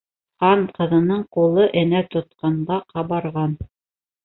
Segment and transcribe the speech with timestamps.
[0.45, 3.57] Хан ҡыҙының ҡулы энә тотҡанға ҡабарған.